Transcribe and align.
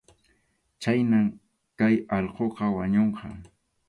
Chhaynam 0.81 1.27
kay 1.77 1.95
allquqa 2.17 2.65
wañunqa. 2.77 3.27